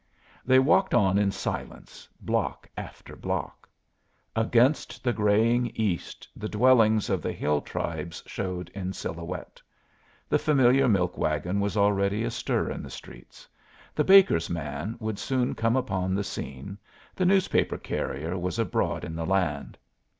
[0.43, 3.69] They walked on in silence, block after block.
[4.35, 9.61] Against the graying east the dwellings of the hill tribes showed in silhouette.
[10.27, 13.47] The familiar milk wagon was already astir in the streets;
[13.93, 16.79] the baker's man would soon come upon the scene;
[17.15, 19.77] the newspaper carrier was abroad in the land.